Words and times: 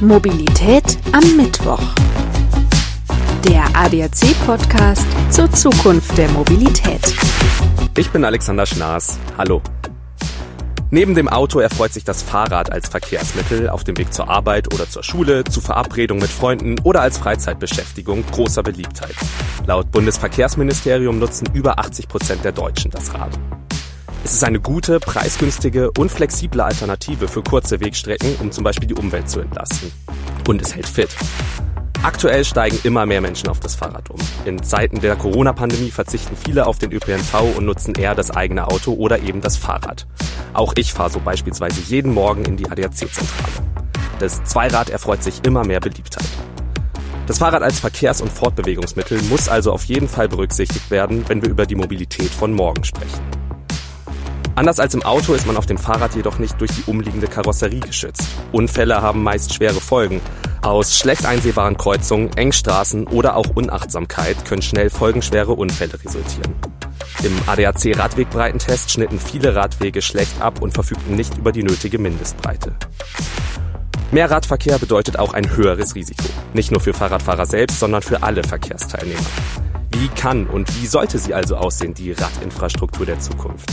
Mobilität 0.00 0.96
am 1.10 1.36
Mittwoch. 1.36 1.82
Der 3.44 3.64
ADAC-Podcast 3.74 5.04
zur 5.30 5.50
Zukunft 5.50 6.16
der 6.16 6.28
Mobilität. 6.28 7.16
Ich 7.96 8.08
bin 8.10 8.24
Alexander 8.24 8.64
Schnaas. 8.64 9.18
Hallo. 9.36 9.60
Neben 10.90 11.16
dem 11.16 11.28
Auto 11.28 11.58
erfreut 11.58 11.92
sich 11.92 12.04
das 12.04 12.22
Fahrrad 12.22 12.70
als 12.70 12.88
Verkehrsmittel 12.88 13.68
auf 13.68 13.82
dem 13.82 13.98
Weg 13.98 14.12
zur 14.14 14.28
Arbeit 14.30 14.72
oder 14.72 14.88
zur 14.88 15.02
Schule, 15.02 15.42
zu 15.42 15.60
Verabredungen 15.60 16.22
mit 16.22 16.30
Freunden 16.30 16.76
oder 16.84 17.00
als 17.00 17.18
Freizeitbeschäftigung 17.18 18.24
großer 18.30 18.62
Beliebtheit. 18.62 19.16
Laut 19.66 19.90
Bundesverkehrsministerium 19.90 21.18
nutzen 21.18 21.48
über 21.54 21.80
80 21.80 22.06
Prozent 22.06 22.44
der 22.44 22.52
Deutschen 22.52 22.92
das 22.92 23.12
Rad. 23.14 23.36
Es 24.28 24.34
ist 24.34 24.44
eine 24.44 24.60
gute, 24.60 25.00
preisgünstige 25.00 25.90
und 25.92 26.12
flexible 26.12 26.60
Alternative 26.60 27.28
für 27.28 27.42
kurze 27.42 27.80
Wegstrecken, 27.80 28.36
um 28.40 28.52
zum 28.52 28.62
Beispiel 28.62 28.86
die 28.86 28.94
Umwelt 28.94 29.30
zu 29.30 29.40
entlasten. 29.40 29.90
Und 30.46 30.60
es 30.60 30.74
hält 30.74 30.86
fit. 30.86 31.08
Aktuell 32.02 32.44
steigen 32.44 32.78
immer 32.84 33.06
mehr 33.06 33.22
Menschen 33.22 33.48
auf 33.48 33.58
das 33.58 33.74
Fahrrad 33.74 34.10
um. 34.10 34.20
In 34.44 34.62
Zeiten 34.62 35.00
der 35.00 35.16
Corona-Pandemie 35.16 35.90
verzichten 35.90 36.36
viele 36.36 36.66
auf 36.66 36.76
den 36.76 36.92
ÖPNV 36.92 37.56
und 37.56 37.64
nutzen 37.64 37.94
eher 37.94 38.14
das 38.14 38.30
eigene 38.30 38.68
Auto 38.68 38.92
oder 38.92 39.18
eben 39.20 39.40
das 39.40 39.56
Fahrrad. 39.56 40.06
Auch 40.52 40.74
ich 40.76 40.92
fahre 40.92 41.08
so 41.08 41.20
beispielsweise 41.20 41.80
jeden 41.86 42.12
Morgen 42.12 42.44
in 42.44 42.58
die 42.58 42.70
ADAC-Zentrale. 42.70 43.64
Das 44.18 44.44
Zweirad 44.44 44.90
erfreut 44.90 45.22
sich 45.22 45.42
immer 45.46 45.64
mehr 45.64 45.80
Beliebtheit. 45.80 46.28
Das 47.26 47.38
Fahrrad 47.38 47.62
als 47.62 47.80
Verkehrs- 47.80 48.20
und 48.20 48.30
Fortbewegungsmittel 48.30 49.22
muss 49.30 49.48
also 49.48 49.72
auf 49.72 49.84
jeden 49.84 50.06
Fall 50.06 50.28
berücksichtigt 50.28 50.90
werden, 50.90 51.24
wenn 51.28 51.40
wir 51.40 51.48
über 51.48 51.64
die 51.64 51.76
Mobilität 51.76 52.28
von 52.28 52.52
morgen 52.52 52.84
sprechen. 52.84 53.37
Anders 54.58 54.80
als 54.80 54.92
im 54.92 55.04
Auto 55.04 55.34
ist 55.34 55.46
man 55.46 55.56
auf 55.56 55.66
dem 55.66 55.78
Fahrrad 55.78 56.16
jedoch 56.16 56.40
nicht 56.40 56.60
durch 56.60 56.72
die 56.72 56.82
umliegende 56.90 57.28
Karosserie 57.28 57.78
geschützt. 57.78 58.26
Unfälle 58.50 59.00
haben 59.00 59.22
meist 59.22 59.54
schwere 59.54 59.80
Folgen. 59.80 60.20
Aus 60.62 60.98
schlecht 60.98 61.26
einsehbaren 61.26 61.76
Kreuzungen, 61.76 62.36
Engstraßen 62.36 63.06
oder 63.06 63.36
auch 63.36 63.50
Unachtsamkeit 63.54 64.44
können 64.46 64.62
schnell 64.62 64.90
folgenschwere 64.90 65.52
Unfälle 65.52 65.94
resultieren. 66.04 66.56
Im 67.22 67.38
ADAC-Radwegbreitentest 67.46 68.90
schnitten 68.90 69.20
viele 69.20 69.54
Radwege 69.54 70.02
schlecht 70.02 70.42
ab 70.42 70.60
und 70.60 70.74
verfügten 70.74 71.14
nicht 71.14 71.38
über 71.38 71.52
die 71.52 71.62
nötige 71.62 72.00
Mindestbreite. 72.00 72.74
Mehr 74.10 74.28
Radverkehr 74.28 74.80
bedeutet 74.80 75.20
auch 75.20 75.34
ein 75.34 75.54
höheres 75.54 75.94
Risiko. 75.94 76.24
Nicht 76.52 76.72
nur 76.72 76.80
für 76.80 76.94
Fahrradfahrer 76.94 77.46
selbst, 77.46 77.78
sondern 77.78 78.02
für 78.02 78.24
alle 78.24 78.42
Verkehrsteilnehmer. 78.42 79.20
Wie 79.92 80.08
kann 80.08 80.48
und 80.48 80.82
wie 80.82 80.88
sollte 80.88 81.18
sie 81.18 81.32
also 81.32 81.54
aussehen, 81.54 81.94
die 81.94 82.10
Radinfrastruktur 82.10 83.06
der 83.06 83.20
Zukunft? 83.20 83.70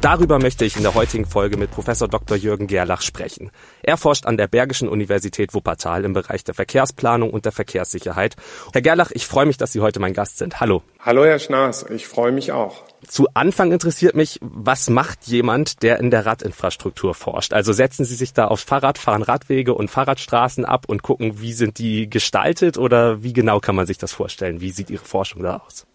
Darüber 0.00 0.38
möchte 0.38 0.64
ich 0.64 0.76
in 0.76 0.84
der 0.84 0.94
heutigen 0.94 1.26
Folge 1.26 1.56
mit 1.56 1.72
Professor 1.72 2.06
Dr. 2.06 2.36
Jürgen 2.36 2.68
Gerlach 2.68 3.02
sprechen. 3.02 3.50
Er 3.82 3.96
forscht 3.96 4.26
an 4.26 4.36
der 4.36 4.46
Bergischen 4.46 4.88
Universität 4.88 5.54
Wuppertal 5.54 6.04
im 6.04 6.12
Bereich 6.12 6.44
der 6.44 6.54
Verkehrsplanung 6.54 7.30
und 7.30 7.46
der 7.46 7.50
Verkehrssicherheit. 7.50 8.36
Herr 8.72 8.80
Gerlach, 8.80 9.10
ich 9.10 9.26
freue 9.26 9.46
mich, 9.46 9.56
dass 9.56 9.72
Sie 9.72 9.80
heute 9.80 9.98
mein 9.98 10.12
Gast 10.12 10.38
sind. 10.38 10.60
Hallo. 10.60 10.84
Hallo, 11.00 11.24
Herr 11.24 11.40
Schnaas. 11.40 11.84
Ich 11.90 12.06
freue 12.06 12.30
mich 12.30 12.52
auch. 12.52 12.84
Zu 13.08 13.26
Anfang 13.34 13.72
interessiert 13.72 14.14
mich, 14.14 14.38
was 14.40 14.88
macht 14.88 15.26
jemand, 15.26 15.82
der 15.82 15.98
in 15.98 16.12
der 16.12 16.26
Radinfrastruktur 16.26 17.12
forscht? 17.14 17.52
Also 17.52 17.72
setzen 17.72 18.04
Sie 18.04 18.14
sich 18.14 18.32
da 18.32 18.46
aufs 18.46 18.62
Fahrrad, 18.62 18.98
fahren 18.98 19.22
Radwege 19.22 19.74
und 19.74 19.90
Fahrradstraßen 19.90 20.64
ab 20.64 20.84
und 20.86 21.02
gucken, 21.02 21.40
wie 21.40 21.52
sind 21.52 21.78
die 21.78 22.08
gestaltet 22.08 22.78
oder 22.78 23.24
wie 23.24 23.32
genau 23.32 23.58
kann 23.58 23.74
man 23.74 23.86
sich 23.86 23.98
das 23.98 24.12
vorstellen? 24.12 24.60
Wie 24.60 24.70
sieht 24.70 24.90
Ihre 24.90 25.04
Forschung 25.04 25.42
da 25.42 25.60
aus? 25.66 25.88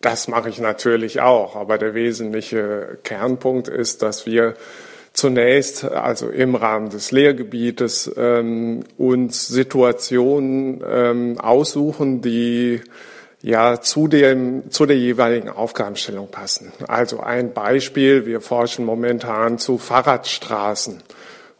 Das 0.00 0.28
mache 0.28 0.48
ich 0.48 0.60
natürlich 0.60 1.20
auch, 1.20 1.56
aber 1.56 1.76
der 1.76 1.94
wesentliche 1.94 2.98
Kernpunkt 3.02 3.66
ist, 3.66 4.02
dass 4.02 4.26
wir 4.26 4.54
zunächst, 5.12 5.84
also 5.84 6.28
im 6.28 6.54
Rahmen 6.54 6.90
des 6.90 7.10
Lehrgebietes, 7.10 8.12
ähm, 8.16 8.84
uns 8.96 9.48
Situationen 9.48 10.84
ähm, 10.88 11.40
aussuchen, 11.40 12.20
die 12.20 12.80
ja 13.42 13.80
zu 13.80 14.06
dem 14.06 14.70
zu 14.70 14.86
der 14.86 14.96
jeweiligen 14.96 15.48
Aufgabenstellung 15.48 16.28
passen. 16.30 16.72
Also 16.86 17.18
ein 17.18 17.52
Beispiel: 17.52 18.24
Wir 18.24 18.40
forschen 18.40 18.84
momentan 18.84 19.58
zu 19.58 19.78
Fahrradstraßen 19.78 21.02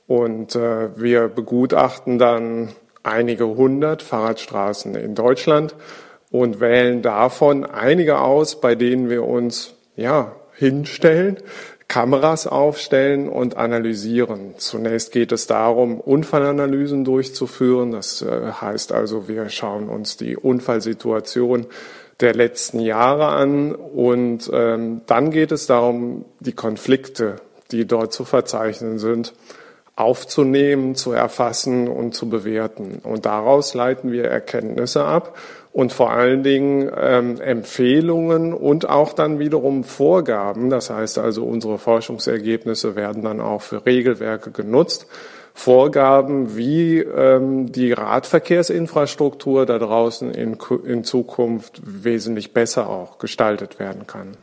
und 0.06 0.54
äh, 0.54 0.97
wir 0.97 1.27
begutachten 1.27 2.19
dann 2.21 2.69
einige 3.03 3.48
hundert 3.48 4.03
Fahrradstraßen 4.03 4.94
in 4.94 5.16
Deutschland 5.16 5.75
und 6.31 6.61
wählen 6.61 7.03
davon 7.03 7.65
einige 7.65 8.21
aus, 8.21 8.61
bei 8.61 8.75
denen 8.75 9.09
wir 9.09 9.25
uns 9.25 9.75
ja 9.97 10.33
hinstellen, 10.55 11.39
Kameras 11.89 12.47
aufstellen 12.47 13.31
und 13.31 13.56
analysieren. 13.56 14.55
Zunächst 14.59 15.11
geht 15.11 15.33
es 15.33 15.47
darum, 15.47 16.00
Unfallanalysen 16.00 17.05
durchzuführen. 17.05 17.93
Das 17.93 18.21
äh, 18.21 18.53
heißt 18.61 18.93
also, 18.93 19.27
wir 19.27 19.49
schauen 19.49 19.89
uns 19.89 20.19
die 20.19 20.37
Unfallsituation 20.37 21.66
der 22.21 22.34
letzten 22.34 22.81
Jahre 22.81 23.28
an 23.28 23.75
und 23.75 24.50
ähm, 24.53 25.00
dann 25.06 25.31
geht 25.31 25.50
es 25.50 25.66
darum, 25.66 26.27
die 26.41 26.53
Konflikte, 26.53 27.37
die 27.71 27.87
dort 27.87 28.12
zu 28.12 28.25
verzeichnen 28.25 28.99
sind, 28.99 29.33
aufzunehmen, 29.97 30.95
zu 30.95 31.12
erfassen 31.12 31.89
und 31.89 32.15
zu 32.15 32.28
bewerten. 32.28 33.00
Und 33.03 33.25
daraus 33.25 33.72
leiten 33.72 34.12
wir 34.12 34.25
Erkenntnisse 34.25 35.05
ab 35.05 35.39
und 35.78 35.93
vor 35.93 36.11
allen 36.11 36.43
Dingen 36.43 36.91
ähm, 37.00 37.41
Empfehlungen 37.41 38.53
und 38.53 38.89
auch 38.89 39.12
dann 39.12 39.39
wiederum 39.39 39.84
Vorgaben. 39.84 40.71
Das 40.71 40.91
heißt 40.91 41.19
also, 41.19 41.44
unsere 41.44 41.78
Forschungsergebnisse 41.78 42.97
werden 42.97 43.22
dann 43.22 43.41
auch 43.41 43.62
für 43.62 43.87
Regelwerke 43.87 44.50
genutzt. 44.50 45.06
Vorgaben, 45.55 46.56
wie 46.56 46.99
ähm, 46.99 47.71
die 47.71 47.93
Radverkehrsinfrastruktur 47.93 49.66
da 49.66 49.78
draußen 49.78 50.33
in, 50.33 50.56
in 50.84 51.05
Zukunft 51.05 51.81
wesentlich 51.84 52.53
besser 52.53 52.91
auch 52.91 53.19
gestaltet 53.19 53.78
werden 53.78 54.09
kann. 54.09 54.37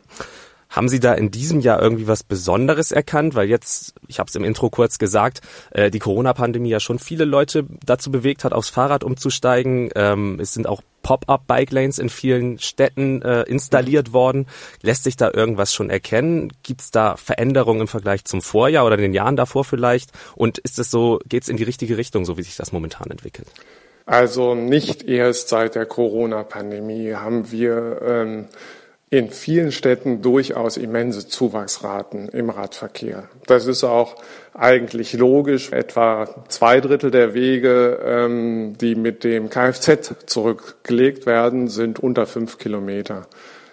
Haben 0.75 0.89
Sie 0.89 0.99
da 0.99 1.13
in 1.13 1.31
diesem 1.31 1.61
Jahr 1.61 1.81
irgendwie 1.81 2.05
was 2.05 2.23
Besonderes 2.23 2.91
erkannt? 2.91 3.33
Weil 3.33 3.47
jetzt, 3.47 3.95
ich 4.07 4.19
habe 4.19 4.27
es 4.27 4.35
im 4.35 4.43
Intro 4.43 4.69
kurz 4.69 4.99
gesagt, 4.99 5.39
äh, 5.71 5.89
die 5.89 5.99
Corona-Pandemie 5.99 6.67
ja 6.67 6.81
schon 6.81 6.99
viele 6.99 7.23
Leute 7.23 7.65
dazu 7.85 8.11
bewegt 8.11 8.43
hat, 8.43 8.51
aufs 8.51 8.69
Fahrrad 8.69 9.05
umzusteigen. 9.05 9.89
Ähm, 9.95 10.37
es 10.41 10.53
sind 10.53 10.67
auch 10.67 10.81
Pop-up-Bike-Lanes 11.01 11.97
in 11.97 12.09
vielen 12.09 12.59
Städten 12.59 13.21
äh, 13.21 13.43
installiert 13.43 14.11
worden. 14.11 14.47
Lässt 14.81 15.05
sich 15.05 15.15
da 15.15 15.31
irgendwas 15.33 15.73
schon 15.73 15.89
erkennen? 15.89 16.51
Gibt 16.63 16.81
es 16.81 16.91
da 16.91 17.15
Veränderungen 17.15 17.81
im 17.81 17.87
Vergleich 17.87 18.25
zum 18.25 18.41
Vorjahr 18.41 18.85
oder 18.85 18.97
den 18.97 19.13
Jahren 19.13 19.37
davor 19.37 19.63
vielleicht? 19.63 20.11
Und 20.35 20.57
ist 20.57 20.77
es 20.77 20.91
so, 20.91 21.21
geht 21.29 21.43
es 21.43 21.49
in 21.49 21.55
die 21.55 21.63
richtige 21.63 21.95
Richtung, 21.95 22.25
so 22.25 22.37
wie 22.37 22.43
sich 22.43 22.57
das 22.57 22.73
momentan 22.73 23.09
entwickelt? 23.09 23.47
Also 24.05 24.55
nicht 24.55 25.03
erst 25.03 25.47
seit 25.47 25.75
der 25.75 25.85
Corona-Pandemie 25.85 27.13
haben 27.13 27.49
wir 27.49 28.01
ähm, 28.05 28.47
in 29.09 29.29
vielen 29.29 29.71
Städten 29.71 30.21
durchaus 30.21 30.77
immense 30.77 31.27
Zuwachsraten 31.27 32.27
im 32.29 32.49
Radverkehr. 32.49 33.29
Das 33.45 33.67
ist 33.67 33.83
auch 33.83 34.16
eigentlich 34.53 35.13
logisch. 35.13 35.71
Etwa 35.71 36.27
zwei 36.47 36.81
Drittel 36.81 37.11
der 37.11 37.33
Wege, 37.33 37.99
ähm, 38.03 38.77
die 38.79 38.95
mit 38.95 39.23
dem 39.23 39.49
Kfz 39.49 40.16
zurückgelegt 40.25 41.25
werden, 41.25 41.67
sind 41.67 41.99
unter 41.99 42.25
fünf 42.25 42.57
Kilometer. 42.57 43.27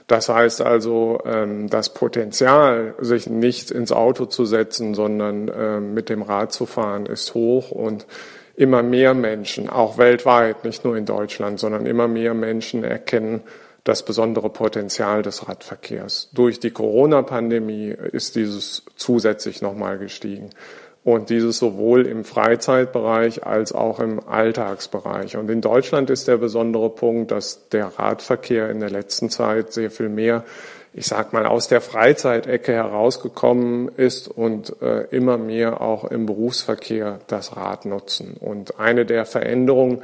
Das 0.06 0.28
heißt 0.28 0.60
also, 0.60 1.20
ähm, 1.24 1.70
das 1.70 1.94
Potenzial, 1.94 2.94
sich 3.00 3.28
nicht 3.28 3.70
ins 3.70 3.92
Auto 3.92 4.26
zu 4.26 4.44
setzen, 4.44 4.94
sondern 4.94 5.50
ähm, 5.56 5.94
mit 5.94 6.10
dem 6.10 6.20
Rad 6.20 6.52
zu 6.52 6.66
fahren, 6.66 7.06
ist 7.06 7.32
hoch 7.32 7.70
und 7.70 8.06
immer 8.54 8.82
mehr 8.82 9.14
Menschen, 9.14 9.70
auch 9.70 9.96
weltweit, 9.96 10.64
nicht 10.64 10.84
nur 10.84 10.96
in 10.96 11.06
Deutschland, 11.06 11.58
sondern 11.58 11.86
immer 11.86 12.08
mehr 12.08 12.34
Menschen 12.34 12.84
erkennen, 12.84 13.40
das 13.84 14.04
besondere 14.04 14.48
Potenzial 14.48 15.22
des 15.22 15.48
Radverkehrs. 15.48 16.30
Durch 16.32 16.60
die 16.60 16.70
Corona-Pandemie 16.70 17.94
ist 18.12 18.36
dieses 18.36 18.84
zusätzlich 18.96 19.60
nochmal 19.60 19.98
gestiegen. 19.98 20.50
Und 21.04 21.30
dieses 21.30 21.58
sowohl 21.58 22.06
im 22.06 22.24
Freizeitbereich 22.24 23.44
als 23.44 23.72
auch 23.72 23.98
im 23.98 24.20
Alltagsbereich. 24.20 25.36
Und 25.36 25.50
in 25.50 25.60
Deutschland 25.60 26.10
ist 26.10 26.28
der 26.28 26.36
besondere 26.36 26.90
Punkt, 26.90 27.32
dass 27.32 27.68
der 27.70 27.86
Radverkehr 27.86 28.70
in 28.70 28.78
der 28.78 28.90
letzten 28.90 29.28
Zeit 29.28 29.72
sehr 29.72 29.90
viel 29.90 30.08
mehr, 30.08 30.44
ich 30.92 31.06
sag 31.06 31.32
mal, 31.32 31.44
aus 31.44 31.66
der 31.66 31.80
Freizeitecke 31.80 32.72
herausgekommen 32.72 33.88
ist 33.96 34.28
und 34.28 34.80
äh, 34.80 35.06
immer 35.10 35.38
mehr 35.38 35.80
auch 35.80 36.04
im 36.04 36.26
Berufsverkehr 36.26 37.18
das 37.26 37.56
Rad 37.56 37.84
nutzen. 37.84 38.36
Und 38.38 38.78
eine 38.78 39.04
der 39.04 39.26
Veränderungen, 39.26 40.02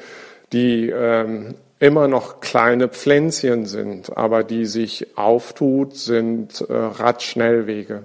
die 0.53 0.91
ähm, 0.91 1.55
immer 1.81 2.09
noch 2.09 2.41
kleine 2.41 2.89
Pflänzchen 2.89 3.67
sind, 3.67 4.17
aber 4.17 4.43
die 4.43 4.67
sich 4.67 5.17
auftut, 5.17 5.95
sind 5.95 6.61
äh, 6.69 6.73
Radschnellwege, 6.73 8.03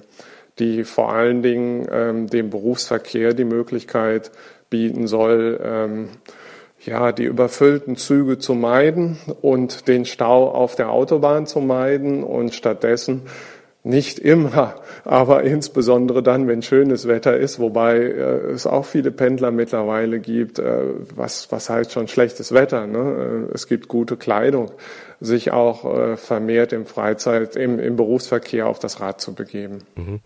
die 0.59 0.83
vor 0.83 1.11
allen 1.11 1.41
Dingen 1.41 1.87
ähm, 1.91 2.27
dem 2.27 2.49
Berufsverkehr 2.49 3.33
die 3.33 3.45
Möglichkeit 3.45 4.31
bieten 4.69 5.07
soll, 5.07 5.59
ähm, 5.63 6.09
ja, 6.85 7.11
die 7.11 7.23
überfüllten 7.23 7.95
Züge 7.95 8.37
zu 8.37 8.53
meiden 8.53 9.17
und 9.41 9.87
den 9.87 10.05
Stau 10.05 10.49
auf 10.49 10.75
der 10.75 10.89
Autobahn 10.89 11.47
zu 11.47 11.59
meiden 11.59 12.23
und 12.23 12.53
stattdessen 12.53 13.23
Nicht 13.85 14.17
immer, 14.17 14.75
aber 15.03 15.43
insbesondere 15.43 16.23
dann, 16.23 16.47
wenn 16.47 16.61
schönes 16.61 17.05
Wetter 17.05 17.35
ist, 17.35 17.59
wobei 17.59 17.97
äh, 17.97 18.51
es 18.51 18.65
auch 18.65 18.85
viele 18.85 19.11
Pendler 19.11 19.51
mittlerweile 19.51 20.21
gibt. 20.21 20.57
Äh, 20.57 20.83
was, 21.13 21.51
was 21.51 21.69
heißt 21.69 21.91
schon 21.91 22.07
schlechtes 22.07 22.53
Wetter? 22.53 22.87
Ne? 22.87 23.47
Äh, 23.49 23.53
es 23.53 23.67
gibt 23.67 23.89
gute 23.89 24.15
Kleidung, 24.15 24.71
sich 25.19 25.51
auch 25.51 25.83
äh, 25.83 26.15
vermehrt 26.15 26.71
im 26.71 26.85
Freizeit, 26.85 27.57
im, 27.57 27.77
im 27.77 27.97
Berufsverkehr 27.97 28.67
auf 28.67 28.79
das 28.79 29.01
Rad 29.01 29.19
zu 29.19 29.35
begeben. 29.35 29.79
Mhm. 29.95 30.21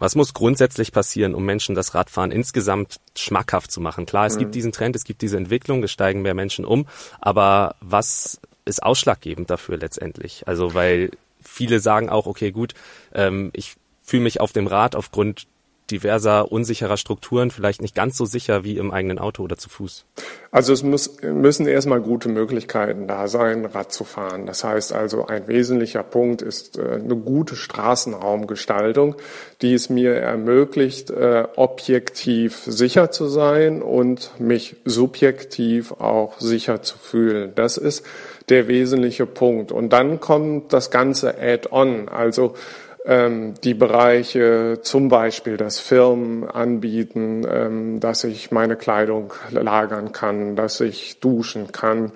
Was 0.00 0.16
muss 0.16 0.34
grundsätzlich 0.34 0.90
passieren, 0.90 1.36
um 1.36 1.44
Menschen 1.44 1.76
das 1.76 1.94
Radfahren 1.94 2.32
insgesamt 2.32 2.96
schmackhaft 3.16 3.70
zu 3.70 3.80
machen? 3.80 4.04
Klar, 4.04 4.26
es 4.26 4.34
mhm. 4.34 4.40
gibt 4.40 4.56
diesen 4.56 4.72
Trend, 4.72 4.96
es 4.96 5.04
gibt 5.04 5.22
diese 5.22 5.36
Entwicklung, 5.36 5.84
es 5.84 5.92
steigen 5.92 6.22
mehr 6.22 6.34
Menschen 6.34 6.64
um, 6.64 6.86
aber 7.20 7.76
was 7.80 8.40
ist 8.64 8.82
ausschlaggebend 8.82 9.48
dafür 9.48 9.78
letztendlich? 9.78 10.42
Also 10.46 10.74
weil 10.74 11.12
viele 11.56 11.80
sagen 11.80 12.10
auch, 12.10 12.26
okay, 12.26 12.52
gut, 12.52 12.74
ähm, 13.14 13.50
ich 13.54 13.76
fühle 14.02 14.22
mich 14.22 14.40
auf 14.40 14.52
dem 14.52 14.66
Rad 14.66 14.94
aufgrund 14.94 15.46
diverser 15.90 16.50
unsicherer 16.50 16.96
Strukturen 16.96 17.50
vielleicht 17.50 17.80
nicht 17.80 17.94
ganz 17.94 18.16
so 18.16 18.24
sicher 18.24 18.64
wie 18.64 18.76
im 18.76 18.90
eigenen 18.90 19.18
Auto 19.18 19.42
oder 19.42 19.56
zu 19.56 19.68
Fuß? 19.68 20.04
Also 20.50 20.72
es 20.72 20.82
muss, 20.82 21.20
müssen 21.22 21.66
erstmal 21.66 22.00
gute 22.00 22.28
Möglichkeiten 22.28 23.06
da 23.06 23.28
sein, 23.28 23.64
Rad 23.64 23.92
zu 23.92 24.04
fahren. 24.04 24.46
Das 24.46 24.64
heißt 24.64 24.92
also, 24.92 25.26
ein 25.26 25.46
wesentlicher 25.48 26.02
Punkt 26.02 26.42
ist 26.42 26.78
äh, 26.78 26.94
eine 26.94 27.16
gute 27.16 27.56
Straßenraumgestaltung, 27.56 29.16
die 29.62 29.74
es 29.74 29.88
mir 29.88 30.14
ermöglicht, 30.14 31.10
äh, 31.10 31.44
objektiv 31.56 32.62
sicher 32.66 33.10
zu 33.10 33.26
sein 33.26 33.82
und 33.82 34.32
mich 34.40 34.76
subjektiv 34.84 35.92
auch 35.92 36.40
sicher 36.40 36.82
zu 36.82 36.98
fühlen. 36.98 37.52
Das 37.54 37.76
ist 37.76 38.04
der 38.48 38.68
wesentliche 38.68 39.26
Punkt. 39.26 39.72
Und 39.72 39.92
dann 39.92 40.20
kommt 40.20 40.72
das 40.72 40.90
ganze 40.90 41.38
Add-on, 41.38 42.08
also 42.08 42.54
die 43.08 43.74
Bereiche, 43.74 44.80
zum 44.82 45.08
Beispiel, 45.08 45.56
dass 45.56 45.78
Firmen 45.78 46.42
anbieten, 46.42 47.46
ähm, 47.48 48.00
dass 48.00 48.24
ich 48.24 48.50
meine 48.50 48.74
Kleidung 48.74 49.32
lagern 49.50 50.10
kann, 50.10 50.56
dass 50.56 50.80
ich 50.80 51.20
duschen 51.20 51.70
kann, 51.70 52.10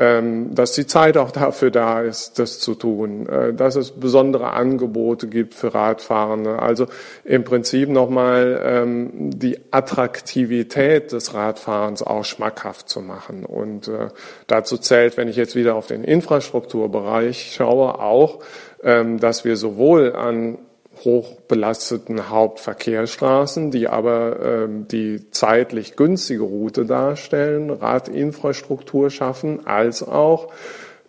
ähm, 0.00 0.54
dass 0.54 0.72
die 0.72 0.86
Zeit 0.86 1.18
auch 1.18 1.30
dafür 1.30 1.70
da 1.70 2.00
ist, 2.00 2.38
das 2.38 2.58
zu 2.58 2.74
tun, 2.74 3.28
äh, 3.28 3.52
dass 3.52 3.76
es 3.76 3.90
besondere 3.90 4.54
Angebote 4.54 5.28
gibt 5.28 5.52
für 5.52 5.74
Radfahrende. 5.74 6.58
Also 6.58 6.86
im 7.22 7.44
Prinzip 7.44 7.90
nochmal 7.90 8.62
ähm, 8.64 9.10
die 9.38 9.58
Attraktivität 9.70 11.12
des 11.12 11.34
Radfahrens 11.34 12.02
auch 12.02 12.24
schmackhaft 12.24 12.88
zu 12.88 13.02
machen. 13.02 13.44
Und 13.44 13.88
äh, 13.88 14.08
dazu 14.46 14.78
zählt, 14.78 15.18
wenn 15.18 15.28
ich 15.28 15.36
jetzt 15.36 15.54
wieder 15.54 15.74
auf 15.74 15.86
den 15.86 16.02
Infrastrukturbereich 16.02 17.52
schaue, 17.54 18.00
auch, 18.00 18.38
ähm, 18.38 18.46
dass 18.82 19.44
wir 19.44 19.56
sowohl 19.56 20.14
an 20.14 20.58
hochbelasteten 21.04 22.30
Hauptverkehrsstraßen, 22.30 23.70
die 23.70 23.88
aber 23.88 24.36
ähm, 24.42 24.88
die 24.88 25.30
zeitlich 25.30 25.96
günstige 25.96 26.42
Route 26.42 26.84
darstellen, 26.84 27.70
Radinfrastruktur 27.70 29.10
schaffen, 29.10 29.66
als 29.66 30.02
auch 30.02 30.48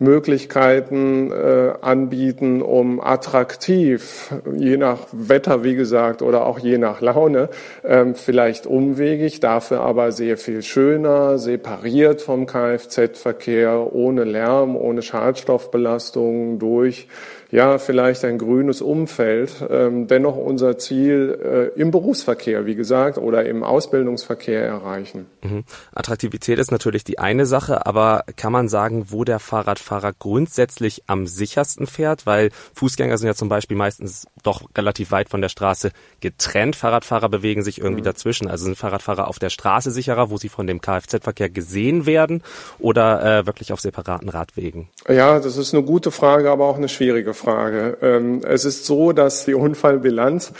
Möglichkeiten 0.01 1.31
äh, 1.31 1.73
anbieten, 1.81 2.63
um 2.63 2.99
attraktiv, 2.99 4.33
je 4.57 4.75
nach 4.75 5.05
Wetter, 5.11 5.63
wie 5.63 5.75
gesagt, 5.75 6.23
oder 6.23 6.47
auch 6.47 6.57
je 6.57 6.79
nach 6.79 7.01
Laune, 7.01 7.49
ähm, 7.83 8.15
vielleicht 8.15 8.65
umwegig, 8.65 9.41
dafür 9.41 9.81
aber 9.81 10.11
sehr 10.11 10.37
viel 10.37 10.63
schöner, 10.63 11.37
separiert 11.37 12.23
vom 12.23 12.47
Kfz-Verkehr, 12.47 13.93
ohne 13.93 14.23
Lärm, 14.23 14.75
ohne 14.75 15.03
Schadstoffbelastung 15.03 16.57
durch 16.57 17.07
ja, 17.51 17.77
vielleicht 17.79 18.23
ein 18.23 18.37
grünes 18.37 18.81
Umfeld, 18.81 19.51
ähm, 19.69 20.07
dennoch 20.07 20.37
unser 20.37 20.77
Ziel 20.77 21.71
äh, 21.75 21.79
im 21.79 21.91
Berufsverkehr, 21.91 22.65
wie 22.65 22.75
gesagt, 22.75 23.17
oder 23.17 23.45
im 23.45 23.63
Ausbildungsverkehr 23.63 24.65
erreichen. 24.65 25.25
Mhm. 25.43 25.65
Attraktivität 25.93 26.59
ist 26.59 26.71
natürlich 26.71 27.03
die 27.03 27.19
eine 27.19 27.45
Sache, 27.45 27.85
aber 27.85 28.23
kann 28.37 28.53
man 28.53 28.69
sagen, 28.69 29.07
wo 29.09 29.25
der 29.25 29.39
Fahrradfahrer 29.39 30.13
grundsätzlich 30.17 31.03
am 31.07 31.27
sichersten 31.27 31.87
fährt? 31.87 32.25
Weil 32.25 32.51
Fußgänger 32.73 33.17
sind 33.17 33.27
ja 33.27 33.35
zum 33.35 33.49
Beispiel 33.49 33.75
meistens 33.75 34.27
doch 34.43 34.63
relativ 34.77 35.11
weit 35.11 35.27
von 35.27 35.41
der 35.41 35.49
Straße 35.49 35.91
getrennt. 36.21 36.77
Fahrradfahrer 36.77 37.27
bewegen 37.27 37.63
sich 37.63 37.81
irgendwie 37.81 38.01
mhm. 38.01 38.05
dazwischen. 38.05 38.47
Also 38.47 38.63
sind 38.63 38.77
Fahrradfahrer 38.77 39.27
auf 39.27 39.39
der 39.39 39.49
Straße 39.49 39.91
sicherer, 39.91 40.29
wo 40.29 40.37
sie 40.37 40.49
von 40.49 40.67
dem 40.67 40.79
Kfz-Verkehr 40.79 41.49
gesehen 41.49 42.05
werden 42.05 42.43
oder 42.79 43.39
äh, 43.39 43.45
wirklich 43.45 43.73
auf 43.73 43.81
separaten 43.81 44.29
Radwegen? 44.29 44.87
Ja, 45.09 45.39
das 45.41 45.57
ist 45.57 45.73
eine 45.73 45.83
gute 45.83 46.11
Frage, 46.11 46.49
aber 46.49 46.67
auch 46.67 46.77
eine 46.77 46.87
schwierige 46.87 47.33
Frage. 47.33 47.40
Frage. 47.41 47.97
Ähm, 48.01 48.41
es 48.47 48.65
ist 48.65 48.85
so, 48.85 49.11
dass 49.11 49.45
die 49.45 49.55
Unfallbilanz 49.55 50.53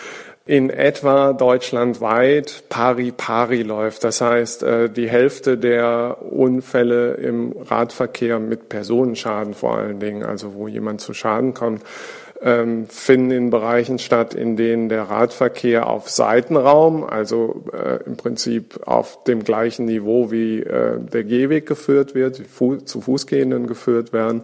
in 0.46 0.70
etwa 0.72 1.34
deutschlandweit 1.34 2.64
pari 2.70 3.12
pari 3.12 3.62
läuft. 3.62 4.04
Das 4.04 4.22
heißt, 4.22 4.64
äh, 4.64 4.90
die 4.90 5.08
Hälfte 5.08 5.58
der 5.58 6.18
Unfälle 6.32 7.14
im 7.14 7.56
Radverkehr 7.58 8.40
mit 8.40 8.68
Personenschaden 8.68 9.54
vor 9.54 9.78
allen 9.78 10.00
Dingen, 10.00 10.24
also 10.24 10.56
wo 10.56 10.68
jemand 10.68 11.00
zu 11.02 11.14
Schaden 11.14 11.54
kommt, 11.54 11.84
ähm, 12.44 12.88
finden 12.88 13.32
in 13.32 13.50
Bereichen 13.52 14.00
statt, 14.00 14.34
in 14.34 14.58
denen 14.58 14.90
der 14.90 15.04
Radverkehr 15.04 15.88
auf 15.88 16.10
Seitenraum, 16.10 17.04
also 17.04 17.64
äh, 17.72 18.04
im 18.06 18.18
Prinzip 18.18 18.80
auf 18.88 19.24
dem 19.26 19.44
gleichen 19.44 19.86
Niveau 19.86 20.32
wie 20.32 20.62
äh, 20.62 21.00
der 21.00 21.24
Gehweg 21.24 21.68
geführt 21.68 22.16
wird, 22.16 22.42
zu 22.86 23.02
Fußgehenden 23.02 23.68
geführt 23.68 24.12
werden. 24.12 24.42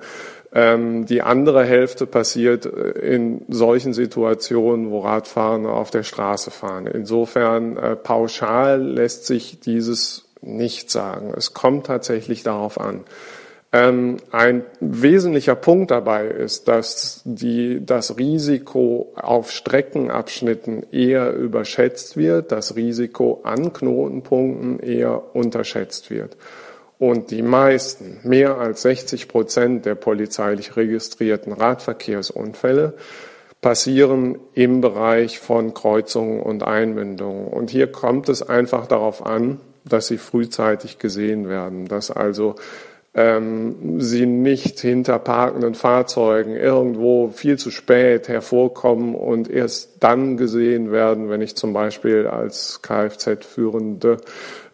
Ähm, 0.53 1.05
die 1.05 1.21
andere 1.21 1.65
Hälfte 1.65 2.05
passiert 2.05 2.65
äh, 2.65 2.91
in 3.15 3.41
solchen 3.49 3.93
Situationen, 3.93 4.91
wo 4.91 4.99
Radfahren 4.99 5.65
auf 5.65 5.91
der 5.91 6.03
Straße 6.03 6.51
fahren. 6.51 6.87
Insofern 6.87 7.77
äh, 7.77 7.95
pauschal 7.95 8.81
lässt 8.81 9.25
sich 9.25 9.59
dieses 9.59 10.25
nicht 10.41 10.89
sagen. 10.89 11.33
Es 11.35 11.53
kommt 11.53 11.87
tatsächlich 11.87 12.43
darauf 12.43 12.79
an. 12.79 13.03
Ähm, 13.73 14.17
ein 14.31 14.63
wesentlicher 14.79 15.55
Punkt 15.55 15.91
dabei 15.91 16.27
ist, 16.27 16.69
dass 16.69 17.21
die, 17.25 17.85
das 17.85 18.17
Risiko 18.17 19.13
auf 19.15 19.51
Streckenabschnitten 19.51 20.85
eher 20.91 21.33
überschätzt 21.33 22.15
wird, 22.15 22.53
das 22.53 22.77
Risiko 22.77 23.41
an 23.43 23.73
Knotenpunkten 23.73 24.79
eher 24.79 25.35
unterschätzt 25.35 26.09
wird. 26.09 26.37
Und 26.99 27.31
die 27.31 27.43
meisten, 27.43 28.19
mehr 28.23 28.57
als 28.57 28.81
60 28.81 29.27
Prozent 29.27 29.85
der 29.85 29.95
polizeilich 29.95 30.75
registrierten 30.75 31.53
Radverkehrsunfälle 31.53 32.93
passieren 33.61 34.39
im 34.53 34.81
Bereich 34.81 35.39
von 35.39 35.73
Kreuzungen 35.73 36.41
und 36.41 36.63
Einmündungen. 36.63 37.47
Und 37.47 37.69
hier 37.69 37.91
kommt 37.91 38.29
es 38.29 38.41
einfach 38.41 38.87
darauf 38.87 39.25
an, 39.25 39.59
dass 39.83 40.07
sie 40.07 40.17
frühzeitig 40.17 40.99
gesehen 40.99 41.47
werden, 41.49 41.87
dass 41.87 42.11
also 42.11 42.55
ähm, 43.13 43.99
sie 43.99 44.25
nicht 44.25 44.79
hinter 44.79 45.17
parkenden 45.17 45.73
Fahrzeugen 45.73 46.55
irgendwo 46.55 47.29
viel 47.29 47.57
zu 47.57 47.71
spät 47.71 48.27
hervorkommen 48.27 49.15
und 49.15 49.49
erst 49.49 50.03
dann 50.03 50.37
gesehen 50.37 50.91
werden, 50.91 51.29
wenn 51.29 51.41
ich 51.41 51.55
zum 51.55 51.73
Beispiel 51.73 52.27
als 52.27 52.81
Kfz-Führende 52.83 54.17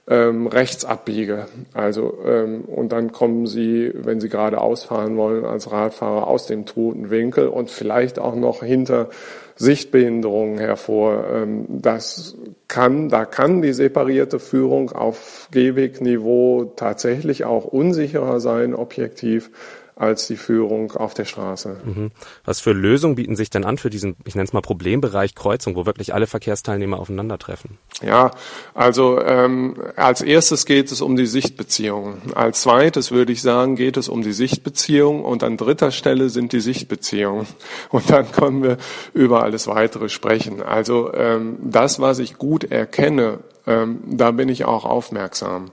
ähm, 0.08 0.48
rechts 0.48 0.84
abbiege. 0.86 1.48
Also 1.74 2.20
ähm, 2.26 2.62
und 2.62 2.92
dann 2.92 3.12
kommen 3.12 3.48
Sie, 3.48 3.92
wenn 3.94 4.20
Sie 4.20 4.30
gerade 4.30 4.60
ausfahren 4.60 5.18
wollen 5.18 5.46
als 5.46 5.72
Radfahrer 5.72 6.28
aus 6.28 6.46
dem 6.46 6.66
toten 6.66 7.10
Winkel 7.10 7.48
und 7.48 7.70
vielleicht 7.72 8.20
auch 8.20 8.36
noch 8.36 8.64
hinter 8.64 9.10
Sichtbehinderungen 9.56 10.58
hervor. 10.58 11.26
Ähm, 11.34 11.66
das 11.70 12.36
kann, 12.68 13.10
da 13.10 13.26
kann 13.26 13.62
die 13.62 13.74
separierte 13.74 14.40
Führung 14.40 14.92
auf 14.92 15.48
Gehwegniveau 15.52 16.74
tatsächlich 16.76 17.46
auch 17.46 17.66
unsicherer 17.66 18.40
sein, 18.40 18.74
objektiv, 18.74 19.52
als 19.96 20.28
die 20.28 20.38
Führung 20.38 20.92
auf 20.94 21.14
der 21.14 21.26
Straße. 21.26 21.78
Mhm. 21.84 22.12
Was 22.46 22.60
für 22.60 22.74
Lösungen 22.74 23.16
bieten 23.16 23.36
sich 23.36 23.50
denn 23.50 23.64
an 23.64 23.78
für 23.78 23.90
diesen, 23.90 24.16
ich 24.26 24.36
nenne 24.36 24.46
es 24.46 24.54
mal 24.54 24.62
Problembereich 24.62 25.36
Kreuzung, 25.36 25.76
wo 25.76 25.86
wirklich 25.86 26.14
alle 26.14 26.28
Verkehrsteilnehmer 26.28 27.00
aufeinandertreffen? 27.00 27.78
Ja, 28.02 28.32
also 28.74 29.22
ähm, 29.22 29.76
als 29.96 30.22
erstes 30.22 30.66
geht 30.66 30.92
es 30.92 31.02
um 31.02 31.16
die 31.16 31.28
Sichtbeziehungen. 31.28 32.34
Als 32.36 32.62
zweites 32.62 33.12
würde 33.12 33.32
ich 33.32 33.42
sagen, 33.42 33.76
geht 33.76 33.98
es 33.98 34.10
um 34.10 34.24
die 34.24 34.34
Sichtbeziehung 34.34 35.24
und 35.24 35.44
an 35.44 35.58
dritter 35.58 35.92
Stelle 35.92 36.30
sind 36.30 36.54
die 36.54 36.62
Sichtbeziehungen. 36.62 37.48
Und 37.90 38.10
dann 38.10 38.32
können 38.32 38.64
wir 38.64 38.78
über 39.14 39.44
alles 39.44 39.68
weitere 39.68 40.10
sprechen. 40.10 40.62
Also 40.62 41.14
ähm, 41.14 41.58
das, 41.62 42.00
was 42.00 42.20
ich 42.20 42.38
gut 42.38 42.64
erkenne, 42.64 43.40
ähm, 43.68 44.00
da 44.06 44.32
bin 44.32 44.50
ich 44.50 44.66
auch 44.66 44.86
aufmerksam. 44.86 45.72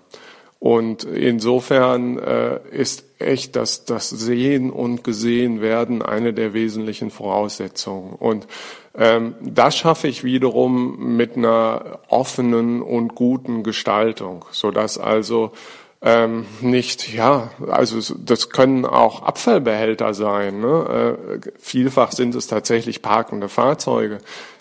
Und 0.58 1.04
insofern 1.04 2.18
äh, 2.18 2.60
ist 2.70 3.04
echt 3.20 3.56
das, 3.56 3.84
das 3.84 4.10
Sehen 4.10 4.70
und 4.70 5.04
Gesehen 5.04 5.60
werden 5.60 6.02
eine 6.02 6.32
der 6.32 6.52
wesentlichen 6.54 7.10
Voraussetzungen. 7.10 8.14
Und 8.14 8.46
ähm, 8.96 9.34
das 9.40 9.76
schaffe 9.76 10.08
ich 10.08 10.24
wiederum 10.24 11.16
mit 11.16 11.36
einer 11.36 12.00
offenen 12.08 12.82
und 12.82 13.14
guten 13.14 13.62
Gestaltung, 13.62 14.44
so 14.50 14.70
dass 14.70 14.98
also 14.98 15.52
ähm, 16.02 16.46
nicht, 16.62 17.12
ja, 17.12 17.50
also 17.68 18.14
das 18.16 18.48
können 18.48 18.86
auch 18.86 19.22
Abfallbehälter 19.22 20.14
sein. 20.14 20.60
Ne? 20.60 21.18
Äh, 21.44 21.50
vielfach 21.58 22.12
sind 22.12 22.34
es 22.34 22.46
tatsächlich 22.46 23.02
parkende 23.02 23.50
Fahrzeuge, 23.50 24.18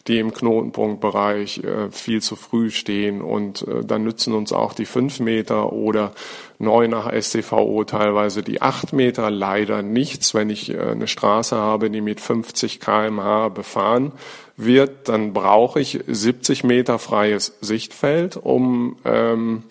die 0.07 0.19
im 0.19 0.33
Knotenpunktbereich 0.33 1.63
äh, 1.63 1.91
viel 1.91 2.21
zu 2.21 2.35
früh 2.35 2.71
stehen 2.71 3.21
und 3.21 3.65
äh, 3.69 3.85
dann 3.85 4.03
nützen 4.03 4.33
uns 4.33 4.51
auch 4.51 4.73
die 4.73 4.85
fünf 4.85 5.21
Meter 5.21 5.71
oder 5.71 6.11
neu 6.57 6.89
nach 6.89 7.09
STVO 7.09 7.85
teilweise 7.85 8.43
die 8.43 8.61
acht 8.61 8.91
Meter 8.91 9.31
leider 9.31 9.81
nichts. 9.81 10.33
Wenn 10.33 10.49
ich 10.49 10.73
äh, 10.73 10.77
eine 10.77 11.07
Straße 11.07 11.55
habe, 11.55 11.89
die 11.89 12.01
mit 12.01 12.19
50 12.19 12.81
kmh 12.81 13.47
befahren 13.47 14.11
wird, 14.57 15.07
dann 15.07 15.31
brauche 15.31 15.79
ich 15.79 16.01
70 16.05 16.65
Meter 16.65 16.99
freies 16.99 17.55
Sichtfeld, 17.61 18.35
um 18.35 18.97
ähm, 19.05 19.63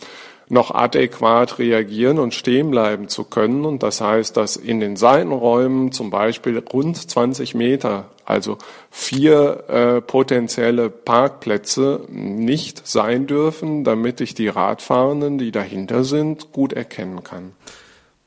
noch 0.48 0.74
adäquat 0.74 1.58
reagieren 1.58 2.18
und 2.18 2.34
stehen 2.34 2.70
bleiben 2.70 3.08
zu 3.08 3.24
können. 3.24 3.64
Und 3.64 3.82
das 3.82 4.00
heißt, 4.00 4.36
dass 4.36 4.56
in 4.56 4.80
den 4.80 4.96
Seitenräumen 4.96 5.92
zum 5.92 6.10
Beispiel 6.10 6.58
rund 6.58 6.96
20 6.96 7.54
Meter, 7.54 8.06
also 8.24 8.58
vier 8.90 9.64
äh, 9.68 10.00
potenzielle 10.00 10.90
Parkplätze 10.90 12.02
nicht 12.08 12.86
sein 12.86 13.26
dürfen, 13.26 13.84
damit 13.84 14.20
ich 14.20 14.34
die 14.34 14.48
Radfahrenden, 14.48 15.38
die 15.38 15.52
dahinter 15.52 16.04
sind, 16.04 16.52
gut 16.52 16.72
erkennen 16.72 17.22
kann. 17.24 17.52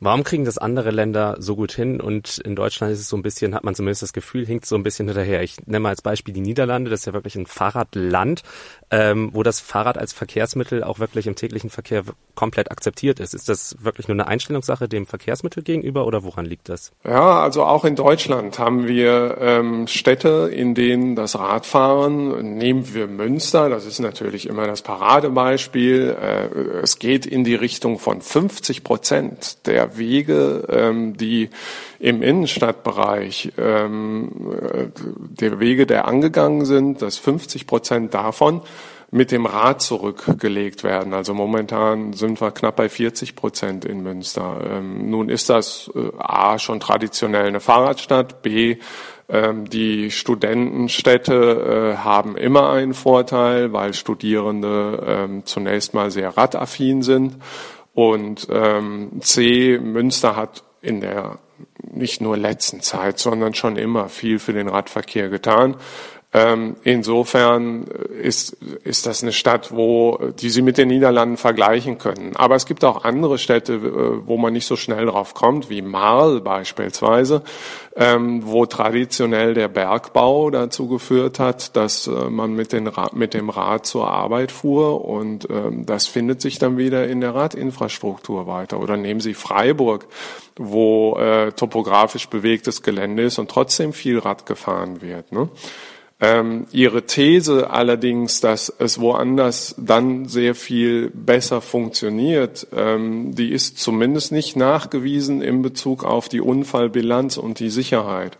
Warum 0.03 0.23
kriegen 0.23 0.45
das 0.45 0.57
andere 0.57 0.89
Länder 0.89 1.35
so 1.37 1.55
gut 1.55 1.71
hin 1.73 2.01
und 2.01 2.39
in 2.39 2.55
Deutschland 2.55 2.91
ist 2.91 3.01
es 3.01 3.07
so 3.07 3.15
ein 3.15 3.21
bisschen, 3.21 3.53
hat 3.53 3.63
man 3.63 3.75
zumindest 3.75 4.01
das 4.01 4.13
Gefühl, 4.13 4.47
hinkt 4.47 4.65
so 4.65 4.75
ein 4.75 4.81
bisschen 4.81 5.07
hinterher. 5.07 5.43
Ich 5.43 5.57
nenne 5.67 5.81
mal 5.81 5.89
als 5.89 6.01
Beispiel 6.01 6.33
die 6.33 6.41
Niederlande, 6.41 6.89
das 6.89 7.01
ist 7.01 7.05
ja 7.05 7.13
wirklich 7.13 7.35
ein 7.35 7.45
Fahrradland, 7.45 8.41
ähm, 8.91 9.29
wo 9.33 9.41
das 9.41 9.61
Fahrrad 9.61 9.97
als 9.97 10.11
Verkehrsmittel 10.11 10.83
auch 10.83 10.99
wirklich 10.99 11.25
im 11.25 11.35
täglichen 11.35 11.69
Verkehr 11.69 12.03
komplett 12.35 12.71
akzeptiert 12.71 13.21
ist. 13.21 13.33
Ist 13.33 13.47
das 13.47 13.77
wirklich 13.79 14.09
nur 14.09 14.15
eine 14.15 14.27
Einstellungssache 14.27 14.89
dem 14.89 15.05
Verkehrsmittel 15.05 15.63
gegenüber 15.63 16.05
oder 16.05 16.23
woran 16.23 16.45
liegt 16.45 16.67
das? 16.67 16.91
Ja, 17.05 17.41
also 17.41 17.63
auch 17.63 17.85
in 17.85 17.95
Deutschland 17.95 18.59
haben 18.59 18.87
wir 18.87 19.37
ähm, 19.39 19.87
Städte, 19.87 20.51
in 20.53 20.75
denen 20.75 21.15
das 21.15 21.39
Radfahren, 21.39 22.57
nehmen 22.57 22.93
wir 22.93 23.07
Münster, 23.07 23.69
das 23.69 23.85
ist 23.85 23.99
natürlich 23.99 24.47
immer 24.47 24.67
das 24.67 24.81
Paradebeispiel, 24.81 26.17
äh, 26.21 26.59
es 26.81 26.99
geht 26.99 27.25
in 27.25 27.45
die 27.45 27.55
Richtung 27.55 27.97
von 27.97 28.21
50 28.21 28.83
Prozent 28.83 29.65
der 29.67 29.97
Wege, 29.97 30.65
ähm, 30.69 31.15
die 31.15 31.49
im 31.99 32.23
Innenstadtbereich 32.23 33.53
ähm, 33.57 34.31
äh, 34.59 34.87
der 34.97 35.59
Wege, 35.59 35.85
der 35.85 36.07
angegangen 36.07 36.65
sind, 36.65 37.01
dass 37.01 37.17
50 37.17 37.67
Prozent 37.67 38.13
davon 38.13 38.61
mit 39.11 39.31
dem 39.31 39.45
Rad 39.45 39.81
zurückgelegt 39.81 40.83
werden. 40.83 41.13
Also 41.13 41.33
momentan 41.33 42.13
sind 42.13 42.39
wir 42.39 42.51
knapp 42.51 42.77
bei 42.77 42.87
40 42.87 43.35
Prozent 43.35 43.85
in 43.85 44.01
Münster. 44.01 44.61
Ähm, 44.65 45.09
nun 45.09 45.27
ist 45.29 45.49
das 45.49 45.91
äh, 45.93 46.09
A 46.17 46.57
schon 46.57 46.79
traditionell 46.79 47.47
eine 47.47 47.59
Fahrradstadt, 47.59 48.41
B 48.41 48.77
ähm, 49.31 49.69
die 49.69 50.11
Studentenstädte 50.11 51.93
äh, 51.93 51.97
haben 51.97 52.35
immer 52.35 52.71
einen 52.71 52.93
Vorteil, 52.93 53.71
weil 53.71 53.93
Studierende 53.93 55.03
ähm, 55.07 55.45
zunächst 55.45 55.93
mal 55.93 56.11
sehr 56.11 56.35
radaffin 56.35 57.01
sind 57.01 57.37
und 57.93 58.47
ähm, 58.51 59.21
C, 59.21 59.79
Münster 59.81 60.35
hat 60.35 60.63
in 60.81 60.99
der 60.99 61.39
nicht 61.81 62.19
nur 62.19 62.35
letzten 62.35 62.81
Zeit, 62.81 63.19
sondern 63.19 63.53
schon 63.53 63.77
immer 63.77 64.09
viel 64.09 64.39
für 64.39 64.53
den 64.53 64.67
Radverkehr 64.67 65.29
getan. 65.29 65.75
Ähm, 66.33 66.77
insofern 66.83 67.83
ist, 67.83 68.53
ist 68.85 69.05
das 69.05 69.21
eine 69.21 69.33
Stadt, 69.33 69.75
wo, 69.75 70.17
die 70.39 70.49
Sie 70.49 70.61
mit 70.61 70.77
den 70.77 70.87
Niederlanden 70.87 71.35
vergleichen 71.35 71.97
können. 71.97 72.37
Aber 72.37 72.55
es 72.55 72.65
gibt 72.65 72.85
auch 72.85 73.03
andere 73.03 73.37
Städte, 73.37 73.73
äh, 73.73 74.27
wo 74.27 74.37
man 74.37 74.53
nicht 74.53 74.65
so 74.65 74.77
schnell 74.77 75.07
drauf 75.07 75.33
kommt, 75.33 75.69
wie 75.69 75.81
Marl 75.81 76.39
beispielsweise, 76.39 77.41
ähm, 77.97 78.43
wo 78.45 78.65
traditionell 78.65 79.53
der 79.53 79.67
Bergbau 79.67 80.49
dazu 80.51 80.87
geführt 80.87 81.37
hat, 81.37 81.75
dass 81.75 82.07
äh, 82.07 82.11
man 82.11 82.53
mit, 82.53 82.71
den 82.71 82.89
mit 83.11 83.33
dem 83.33 83.49
Rad 83.49 83.85
zur 83.85 84.09
Arbeit 84.09 84.53
fuhr 84.53 85.03
und 85.03 85.49
ähm, 85.49 85.85
das 85.85 86.07
findet 86.07 86.39
sich 86.39 86.59
dann 86.59 86.77
wieder 86.77 87.09
in 87.09 87.19
der 87.19 87.35
Radinfrastruktur 87.35 88.47
weiter. 88.47 88.79
Oder 88.79 88.95
nehmen 88.95 89.19
Sie 89.19 89.33
Freiburg, 89.33 90.07
wo 90.55 91.17
äh, 91.17 91.51
topografisch 91.51 92.29
bewegtes 92.29 92.83
Gelände 92.83 93.23
ist 93.23 93.37
und 93.37 93.51
trotzdem 93.51 93.91
viel 93.91 94.17
Rad 94.17 94.45
gefahren 94.45 95.01
wird. 95.01 95.33
Ne? 95.33 95.49
Ähm, 96.23 96.67
ihre 96.71 97.07
These 97.07 97.71
allerdings, 97.71 98.41
dass 98.41 98.71
es 98.77 99.01
woanders 99.01 99.73
dann 99.79 100.27
sehr 100.27 100.53
viel 100.53 101.09
besser 101.09 101.61
funktioniert, 101.61 102.67
ähm, 102.75 103.33
die 103.33 103.51
ist 103.51 103.79
zumindest 103.79 104.31
nicht 104.31 104.55
nachgewiesen 104.55 105.41
in 105.41 105.63
Bezug 105.63 106.03
auf 106.03 106.29
die 106.29 106.39
Unfallbilanz 106.39 107.37
und 107.37 107.59
die 107.59 107.71
Sicherheit. 107.71 108.37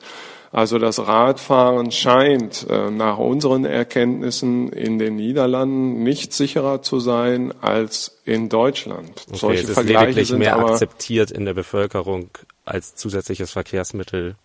Also 0.52 0.78
das 0.78 1.00
Radfahren 1.00 1.92
scheint 1.92 2.68
äh, 2.70 2.92
nach 2.92 3.18
unseren 3.18 3.66
Erkenntnissen 3.66 4.70
in 4.70 5.00
den 5.00 5.16
Niederlanden 5.16 6.04
nicht 6.04 6.34
sicherer 6.34 6.84
zu 6.84 7.00
sein 7.00 7.52
als 7.62 8.20
in 8.26 8.50
Deutschland. 8.50 9.24
Okay, 9.28 9.38
Solche 9.38 9.64
es 9.64 9.70
ist 9.70 9.74
Vergleiche 9.74 10.06
lediglich 10.08 10.34
mehr 10.34 10.58
akzeptiert 10.60 11.32
in 11.32 11.46
der 11.46 11.56
Bevölkerung 11.56 12.30
als 12.64 12.96
zusätzliches 12.96 13.50
Verkehrsmittel 13.50 14.36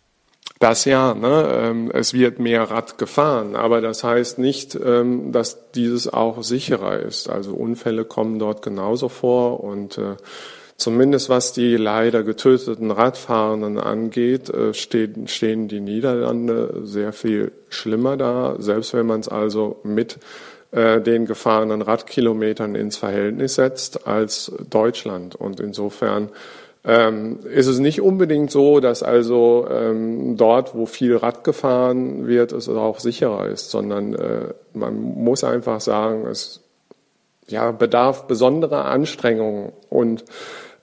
das 0.58 0.86
ja, 0.86 1.14
ne, 1.14 1.48
ähm, 1.52 1.90
es 1.92 2.14
wird 2.14 2.38
mehr 2.38 2.70
Rad 2.70 2.96
gefahren, 2.98 3.56
aber 3.56 3.80
das 3.80 4.04
heißt 4.04 4.38
nicht, 4.38 4.74
ähm, 4.74 5.32
dass 5.32 5.70
dieses 5.72 6.12
auch 6.12 6.42
sicherer 6.42 6.98
ist. 6.98 7.28
Also 7.28 7.52
Unfälle 7.52 8.04
kommen 8.04 8.38
dort 8.38 8.62
genauso 8.62 9.08
vor 9.08 9.62
und 9.62 9.98
äh, 9.98 10.16
zumindest 10.76 11.28
was 11.28 11.52
die 11.52 11.76
leider 11.76 12.22
getöteten 12.22 12.90
Radfahrenden 12.90 13.78
angeht, 13.78 14.48
äh, 14.48 14.72
stehen, 14.72 15.28
stehen 15.28 15.68
die 15.68 15.80
Niederlande 15.80 16.82
sehr 16.84 17.12
viel 17.12 17.52
schlimmer 17.68 18.16
da, 18.16 18.56
selbst 18.58 18.94
wenn 18.94 19.06
man 19.06 19.20
es 19.20 19.28
also 19.28 19.80
mit 19.82 20.18
äh, 20.70 21.02
den 21.02 21.26
gefahrenen 21.26 21.82
Radkilometern 21.82 22.74
ins 22.74 22.96
Verhältnis 22.96 23.56
setzt 23.56 24.06
als 24.06 24.52
Deutschland. 24.70 25.34
Und 25.34 25.60
insofern 25.60 26.30
ähm, 26.86 27.40
ist 27.52 27.66
es 27.66 27.80
nicht 27.80 28.00
unbedingt 28.00 28.50
so, 28.50 28.78
dass 28.78 29.02
also 29.02 29.66
ähm, 29.68 30.36
dort, 30.36 30.74
wo 30.74 30.86
viel 30.86 31.16
Rad 31.16 31.42
gefahren 31.42 32.28
wird, 32.28 32.52
es 32.52 32.68
auch 32.68 33.00
sicherer 33.00 33.46
ist, 33.46 33.70
sondern 33.70 34.14
äh, 34.14 34.54
man 34.72 34.94
muss 34.94 35.42
einfach 35.42 35.80
sagen, 35.80 36.26
es 36.26 36.62
ja, 37.48 37.70
bedarf 37.72 38.26
besonderer 38.26 38.84
Anstrengungen 38.86 39.72
und 39.88 40.24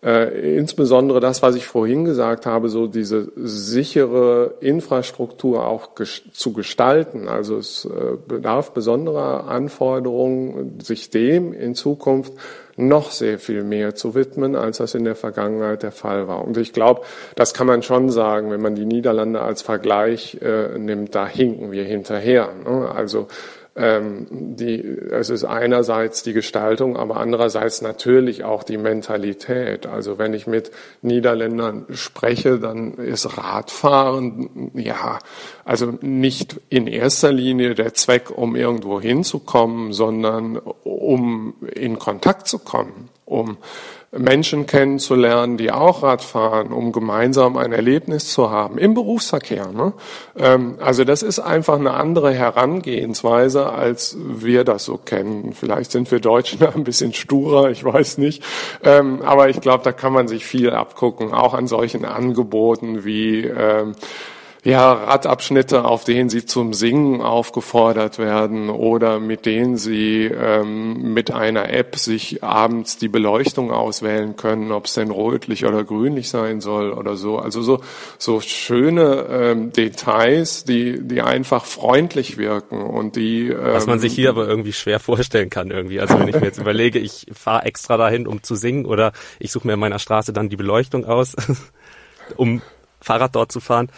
äh, 0.04 0.58
insbesondere 0.58 1.20
das, 1.20 1.42
was 1.42 1.56
ich 1.56 1.66
vorhin 1.66 2.04
gesagt 2.04 2.46
habe, 2.46 2.68
so 2.70 2.88
diese 2.88 3.32
sichere 3.36 4.56
Infrastruktur 4.60 5.66
auch 5.66 5.96
ges 5.96 6.24
zu 6.34 6.52
gestalten. 6.52 7.28
Also 7.28 7.58
es 7.58 7.86
äh, 7.86 8.18
bedarf 8.28 8.72
besonderer 8.72 9.48
Anforderungen, 9.48 10.80
sich 10.82 11.10
dem 11.10 11.54
in 11.54 11.74
Zukunft 11.74 12.34
noch 12.76 13.12
sehr 13.12 13.40
viel 13.40 13.64
mehr 13.64 13.96
zu 13.96 14.16
widmen, 14.16 14.56
als 14.56 14.78
das 14.78 14.96
in 14.96 15.04
der 15.04 15.16
Vergangenheit 15.16 15.84
der 15.84 15.92
Fall 15.92 16.28
war. 16.28 16.44
Und 16.44 16.58
ich 16.58 16.74
glaube, 16.74 17.02
das 17.36 17.54
kann 17.54 17.68
man 17.68 17.84
schon 17.84 18.10
sagen, 18.10 18.52
wenn 18.52 18.62
man 18.62 18.76
die 18.76 18.86
Niederlande 18.86 19.42
als 19.42 19.62
Vergleich 19.62 20.40
äh, 20.42 20.78
nimmt, 20.78 21.16
da 21.16 21.28
hinken 21.28 21.72
wir 21.72 21.84
hinterher. 21.84 22.50
Ne? 22.66 22.90
Also 22.94 23.28
ähm, 23.76 24.28
die, 24.30 24.82
es 24.82 25.30
ist 25.30 25.46
einerseits 25.46 26.22
die 26.22 26.34
Gestaltung, 26.34 26.96
aber 26.96 27.18
andererseits 27.18 27.82
natürlich 27.82 28.44
auch 28.44 28.64
die 28.64 28.78
Mentalität. 28.78 29.88
Also 29.88 30.20
wenn 30.20 30.34
ich 30.34 30.46
mit 30.46 30.72
Niederländern 31.02 31.88
spreche, 31.92 32.60
dann 32.60 32.94
ist 32.94 33.38
Radfahren 33.38 34.72
ja 34.76 35.18
also 35.66 35.98
nicht 36.02 36.62
in 36.70 36.86
erster 36.86 37.32
Linie 37.32 37.74
der 37.74 37.94
Zweck, 37.94 38.30
um 38.30 38.56
irgendwo 38.56 39.02
hinzukommen, 39.02 39.92
sondern 39.92 40.58
um 40.84 41.56
in 41.74 41.98
Kontakt 41.98 42.48
zu 42.48 42.60
kommen, 42.60 43.10
um 43.34 43.58
Menschen 44.16 44.68
kennenzulernen, 44.68 45.58
die 45.58 45.72
auch 45.72 46.04
Rad 46.04 46.22
fahren, 46.22 46.72
um 46.72 46.92
gemeinsam 46.92 47.58
ein 47.58 47.72
Erlebnis 47.72 48.32
zu 48.32 48.52
haben 48.52 48.78
im 48.78 48.94
Berufsverkehr. 48.94 49.72
Ne? 49.72 49.94
Ähm, 50.38 50.76
also 50.80 51.04
das 51.04 51.24
ist 51.24 51.40
einfach 51.40 51.80
eine 51.80 51.94
andere 51.94 52.32
Herangehensweise, 52.32 53.72
als 53.72 54.16
wir 54.20 54.64
das 54.64 54.86
so 54.86 54.98
kennen. 54.98 55.54
Vielleicht 55.54 55.92
sind 55.92 56.12
wir 56.12 56.20
Deutschen 56.20 56.64
ein 56.76 56.84
bisschen 56.84 57.14
sturer, 57.14 57.72
ich 57.72 57.84
weiß 57.84 58.20
nicht. 58.20 58.44
Ähm, 58.84 59.24
aber 59.24 59.50
ich 59.50 59.62
glaube, 59.62 59.84
da 59.84 59.92
kann 59.92 60.14
man 60.14 60.28
sich 60.28 60.46
viel 60.46 60.70
abgucken, 60.70 61.34
auch 61.34 61.56
an 61.56 61.66
solchen 61.66 62.06
Angeboten 62.06 63.04
wie 63.04 63.46
ähm, 63.46 63.96
ja, 64.66 64.94
Radabschnitte, 64.94 65.84
auf 65.84 66.06
denen 66.06 66.30
sie 66.30 66.46
zum 66.46 66.74
Singen 66.74 67.22
aufgefordert 67.22 68.18
werden 68.18 68.70
oder 68.70 69.20
mit 69.20 69.46
denen 69.46 69.76
sie 69.76 70.24
ähm, 70.24 71.14
mit 71.14 71.32
einer 71.32 71.70
App 71.70 71.98
sich 71.98 72.46
abends 72.46 72.98
die 72.98 73.10
Beleuchtung 73.10 73.72
auswählen 73.72 74.38
können, 74.38 74.72
ob 74.72 74.86
es 74.86 74.94
denn 74.94 75.12
rötlich 75.12 75.66
oder 75.66 75.84
grünlich 75.84 76.30
sein 76.30 76.62
soll 76.62 76.94
oder 76.94 77.18
so. 77.18 77.40
Also 77.40 77.62
so, 77.62 77.82
so 78.18 78.40
schöne 78.40 79.28
ähm, 79.30 79.74
Details, 79.74 80.64
die, 80.64 81.06
die 81.06 81.22
einfach 81.22 81.66
freundlich 81.66 82.38
wirken 82.38 82.82
und 82.84 83.18
die. 83.18 83.50
Ähm, 83.50 83.74
Was 83.74 83.86
man 83.86 84.00
sich 84.00 84.14
hier 84.14 84.30
aber 84.30 84.48
irgendwie 84.48 84.74
schwer 84.74 85.02
vorstellen 85.02 85.50
kann 85.50 85.72
irgendwie. 85.72 86.00
Also 86.00 86.18
wenn 86.18 86.30
ich 86.30 86.36
mir 86.36 86.46
jetzt 86.46 86.60
überlege, 86.60 87.00
ich 87.00 87.28
fahre 87.34 87.66
extra 87.66 87.98
dahin, 87.98 88.28
um 88.28 88.44
zu 88.44 88.56
singen 88.56 88.86
oder 88.86 89.12
ich 89.40 89.52
suche 89.52 89.68
mir 89.68 89.74
in 89.74 89.80
meiner 89.80 90.00
Straße 90.00 90.32
dann 90.32 90.48
die 90.48 90.56
Beleuchtung 90.56 91.04
aus, 91.04 91.36
um 92.38 92.62
Fahrrad 93.04 93.36
dort 93.36 93.52
zu 93.52 93.60
fahren. 93.60 93.90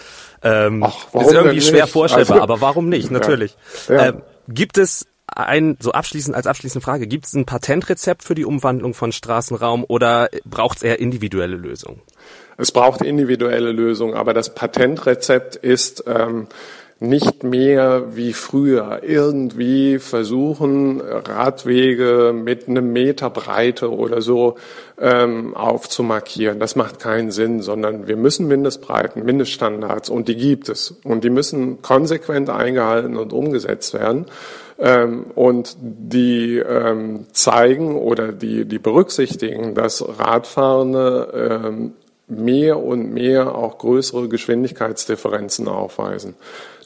Ähm, 0.44 0.84
Ach, 0.84 1.14
ist 1.14 1.32
irgendwie 1.32 1.62
schwer 1.62 1.88
vorstellbar, 1.88 2.42
also, 2.42 2.44
aber 2.44 2.62
warum 2.62 2.90
nicht? 2.90 3.12
Natürlich. 3.12 3.56
Ja. 3.88 3.96
Ja. 3.96 4.06
Ähm, 4.08 4.22
gibt 4.48 4.78
es 4.78 5.08
ein, 5.28 5.78
so 5.80 5.92
abschließend 5.92 6.36
als 6.36 6.48
abschließende 6.48 6.84
Frage, 6.84 7.08
gibt 7.08 7.26
es 7.26 7.34
ein 7.34 7.46
Patentrezept 7.46 8.24
für 8.24 8.36
die 8.36 8.46
Umwandlung 8.46 8.94
von 8.94 9.12
Straßenraum 9.12 9.84
oder 9.88 10.30
braucht 10.46 10.78
es 10.78 10.84
eher 10.84 11.00
individuelle 11.00 11.56
Lösungen? 11.56 12.02
Es 12.58 12.72
braucht 12.72 13.02
individuelle 13.02 13.72
Lösungen, 13.72 14.14
aber 14.14 14.34
das 14.34 14.54
Patentrezept 14.54 15.56
ist 15.56 16.04
ähm, 16.08 16.48
nicht 17.00 17.44
mehr 17.44 18.16
wie 18.16 18.32
früher 18.32 19.02
irgendwie 19.04 20.00
versuchen, 20.00 21.02
Radwege 21.02 22.34
mit 22.34 22.70
einem 22.70 22.94
Meter 22.94 23.30
Breite 23.30 23.92
oder 23.92 24.22
so 24.22 24.56
ähm, 24.98 25.56
aufzumarkieren. 25.56 26.60
Das 26.60 26.78
macht 26.78 27.00
keinen 27.00 27.32
Sinn, 27.32 27.62
sondern 27.62 28.08
wir 28.08 28.16
müssen 28.16 28.48
Mindestbreiten, 28.48 29.26
Mindeststandards 29.26 30.10
und 30.10 30.30
die 30.30 30.38
gibt 30.38 30.70
es. 30.70 30.96
Und 31.04 31.26
die 31.26 31.30
müssen 31.30 31.82
konsequent 31.82 32.50
eingehalten 32.50 33.18
und 33.18 33.34
umgesetzt 33.34 33.94
werden. 33.94 34.28
Ähm, 34.80 35.26
und 35.36 35.76
die 35.80 36.58
ähm, 36.58 37.26
zeigen 37.34 37.98
oder 37.98 38.32
die, 38.32 38.66
die 38.66 38.80
berücksichtigen, 38.80 39.74
dass 39.74 40.04
Radfahrende 40.20 41.62
ähm, 41.66 41.94
mehr 42.28 42.82
und 42.82 43.14
mehr 43.14 43.56
auch 43.56 43.78
größere 43.78 44.28
Geschwindigkeitsdifferenzen 44.28 45.68
aufweisen. 45.68 46.36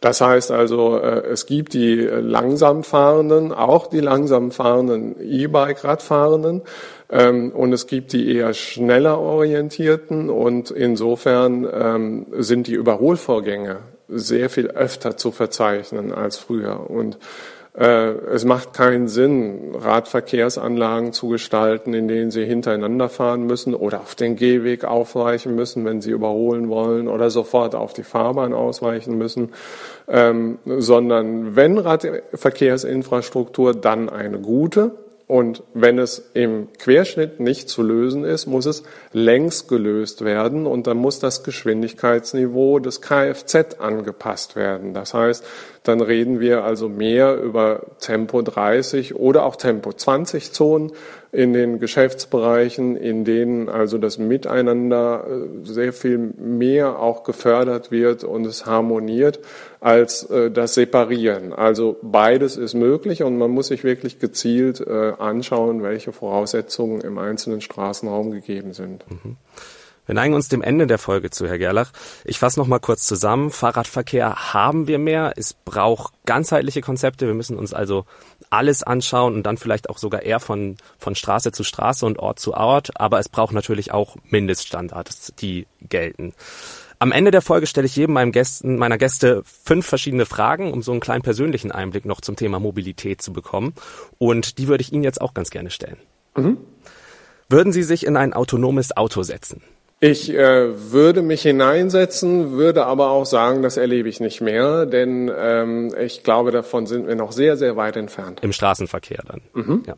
Das 0.02 0.22
heißt 0.22 0.52
also, 0.52 0.98
äh, 0.98 1.28
es 1.28 1.46
gibt 1.46 1.74
die 1.74 1.96
langsam 1.96 2.84
fahrenden, 2.84 3.52
auch 3.52 3.88
die 3.88 4.00
langsam 4.00 4.52
fahrenden 4.52 5.16
E-Bike-Radfahrenden 5.20 6.62
ähm, 7.10 7.52
und 7.52 7.74
es 7.74 7.88
gibt 7.88 8.14
die 8.14 8.34
eher 8.34 8.54
schneller 8.54 9.20
orientierten 9.20 10.30
und 10.30 10.72
insofern 10.72 11.68
ähm, 11.72 12.28
sind 12.38 12.68
die 12.68 12.76
Überholvorgänge 12.76 13.80
sehr 14.08 14.50
viel 14.50 14.68
öfter 14.68 15.18
zu 15.18 15.32
verzeichnen 15.32 16.14
als 16.14 16.38
früher 16.38 16.90
und 16.90 17.16
äh, 17.16 17.18
es 17.86 18.44
macht 18.44 18.74
keinen 18.74 19.08
Sinn, 19.08 19.74
Radverkehrsanlagen 19.74 21.14
zu 21.14 21.30
gestalten, 21.30 21.94
in 21.94 22.10
denen 22.10 22.30
sie 22.30 22.44
hintereinander 22.44 23.08
fahren 23.08 23.46
müssen 23.46 23.74
oder 23.74 24.02
auf 24.02 24.16
den 24.16 24.36
Gehweg 24.36 24.84
aufweichen 24.84 25.56
müssen, 25.56 25.86
wenn 25.86 26.02
sie 26.02 26.12
überholen 26.12 26.68
wollen 26.68 27.08
oder 27.08 27.30
sofort 27.30 27.76
auf 27.76 27.94
die 27.94 28.04
Fahrbahn 28.04 28.54
ausweichen 28.54 29.18
müssen, 29.18 29.54
ähm, 30.10 30.60
sondern 30.66 31.56
wenn 31.56 31.78
Radverkehrsinfrastruktur, 31.78 33.74
dann 33.74 34.10
eine 34.10 34.40
gute, 34.40 34.92
und 35.30 35.62
wenn 35.76 36.00
es 36.00 36.32
im 36.34 36.70
Querschnitt 36.80 37.40
nicht 37.40 37.70
zu 37.70 37.84
lösen 37.84 38.24
ist, 38.24 38.48
muss 38.48 38.66
es 38.66 38.82
längs 39.14 39.68
gelöst 39.68 40.26
werden 40.26 40.66
und 40.66 40.88
dann 40.88 40.98
muss 40.98 41.20
das 41.20 41.44
Geschwindigkeitsniveau 41.44 42.80
des 42.80 43.00
Kfz 43.04 43.76
angepasst 43.78 44.56
werden. 44.56 44.96
Das 44.96 45.14
heißt, 45.14 45.46
dann 45.84 46.02
reden 46.02 46.40
wir 46.40 46.64
also 46.64 46.90
mehr 46.90 47.40
über 47.40 47.84
Tempo 48.00 48.42
30 48.42 49.18
oder 49.18 49.46
auch 49.46 49.56
Tempo 49.56 49.94
20 49.94 50.52
Zonen 50.52 50.94
in 51.32 51.54
den 51.54 51.80
Geschäftsbereichen, 51.80 52.96
in 52.96 53.24
denen 53.24 53.70
also 53.70 53.98
das 53.98 54.18
Miteinander 54.18 55.26
äh, 55.28 55.66
sehr 55.66 55.94
viel 55.94 56.18
mehr 56.18 57.00
auch 57.00 57.24
gefördert 57.24 57.92
wird 57.92 58.24
und 58.24 58.46
es 58.46 58.66
harmoniert 58.66 59.40
als 59.80 60.24
äh, 60.24 60.50
das 60.50 60.74
Separieren. 60.74 61.54
Also 61.54 61.98
beides 62.02 62.58
ist 62.58 62.74
möglich 62.74 63.22
und 63.22 63.38
man 63.38 63.52
muss 63.52 63.68
sich 63.68 63.84
wirklich 63.84 64.20
gezielt 64.20 64.82
äh, 64.82 65.14
anschauen, 65.20 65.84
welche 65.84 66.12
Voraussetzungen 66.12 67.02
im 67.02 67.20
einzelnen 67.20 67.62
Straßenraum 67.62 68.32
gegeben 68.32 68.74
sind. 68.74 69.06
Mhm. 69.10 69.38
Wir 70.10 70.16
neigen 70.16 70.34
uns 70.34 70.48
dem 70.48 70.64
Ende 70.64 70.88
der 70.88 70.98
Folge 70.98 71.30
zu, 71.30 71.48
Herr 71.48 71.60
Gerlach. 71.60 71.92
Ich 72.26 72.40
fasse 72.40 72.60
noch 72.60 72.66
mal 72.66 72.80
kurz 72.80 73.06
zusammen. 73.06 73.52
Fahrradverkehr 73.52 74.54
haben 74.54 74.88
wir 74.88 74.98
mehr. 74.98 75.34
Es 75.36 75.54
braucht 75.54 76.16
ganzheitliche 76.26 76.82
Konzepte. 76.82 77.28
Wir 77.28 77.36
müssen 77.36 77.60
uns 77.60 77.76
also 77.76 78.06
alles 78.50 78.82
anschauen 78.82 79.36
und 79.36 79.44
dann 79.44 79.58
vielleicht 79.58 79.88
auch 79.88 80.00
sogar 80.00 80.24
eher 80.24 80.40
von, 80.40 80.78
von 80.98 81.14
Straße 81.14 81.52
zu 81.52 81.64
Straße 81.64 82.08
und 82.08 82.18
Ort 82.18 82.40
zu 82.40 82.56
Ort. 82.56 83.00
Aber 83.00 83.20
es 83.20 83.30
braucht 83.30 83.54
natürlich 83.54 83.92
auch 83.92 84.16
Mindeststandards, 84.28 85.36
die 85.38 85.68
gelten. 85.80 86.34
Am 86.98 87.12
Ende 87.12 87.30
der 87.30 87.44
Folge 87.44 87.68
stelle 87.68 87.86
ich 87.86 87.96
jedem 87.96 88.14
meinem 88.14 88.32
Gästen, 88.32 88.80
meiner 88.80 88.98
Gäste 88.98 89.44
fünf 89.64 89.86
verschiedene 89.86 90.26
Fragen, 90.26 90.74
um 90.74 90.82
so 90.82 90.92
einen 90.92 91.02
kleinen 91.02 91.22
persönlichen 91.22 91.72
Einblick 91.72 92.06
noch 92.06 92.22
zum 92.22 92.36
Thema 92.36 92.60
Mobilität 92.60 93.22
zu 93.22 93.32
bekommen. 93.32 93.76
Und 94.18 94.58
die 94.58 94.70
würde 94.70 94.82
ich 94.82 94.92
Ihnen 94.92 95.04
jetzt 95.04 95.22
auch 95.22 95.36
ganz 95.36 95.52
gerne 95.52 95.70
stellen. 95.70 95.98
Mhm. 96.36 96.58
Würden 97.48 97.72
Sie 97.72 97.84
sich 97.84 98.08
in 98.08 98.18
ein 98.18 98.34
autonomes 98.34 98.98
Auto 98.98 99.22
setzen? 99.22 99.62
Ich 100.02 100.34
äh, 100.34 100.92
würde 100.92 101.22
mich 101.22 101.42
hineinsetzen, 101.42 102.52
würde 102.52 102.86
aber 102.86 103.10
auch 103.10 103.26
sagen, 103.26 103.62
das 103.62 103.76
erlebe 103.76 104.08
ich 104.08 104.22
nicht 104.22 104.40
mehr, 104.40 104.86
denn 104.86 105.30
ähm, 105.36 105.94
ich 106.00 106.24
glaube, 106.24 106.52
davon 106.52 106.88
sind 106.88 107.06
wir 107.06 107.16
noch 107.16 107.34
sehr, 107.34 107.58
sehr 107.58 107.76
weit 107.76 107.98
entfernt. 107.98 108.40
Im 108.42 108.54
Straßenverkehr 108.54 109.24
dann. 109.28 109.42
Mhm. 109.54 109.84
Ja. 109.86 109.96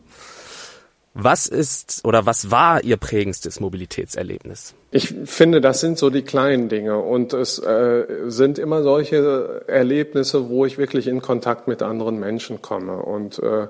Was 1.13 1.45
ist 1.45 2.01
oder 2.03 2.25
was 2.25 2.49
war 2.49 2.83
Ihr 2.83 2.97
prägendstes 2.97 3.59
Mobilitätserlebnis? 3.59 4.73
Ich 4.91 5.13
finde, 5.25 5.61
das 5.61 5.81
sind 5.81 5.99
so 5.99 6.09
die 6.09 6.21
kleinen 6.23 6.67
Dinge 6.67 6.97
und 6.97 7.33
es 7.33 7.59
äh, 7.59 8.05
sind 8.27 8.57
immer 8.57 8.81
solche 8.81 9.65
Erlebnisse, 9.67 10.49
wo 10.49 10.65
ich 10.65 10.77
wirklich 10.77 11.07
in 11.07 11.21
Kontakt 11.21 11.67
mit 11.67 11.83
anderen 11.83 12.19
Menschen 12.19 12.61
komme 12.61 12.97
und 13.03 13.37
äh, 13.39 13.67